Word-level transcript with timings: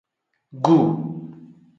Gu. 0.67 0.79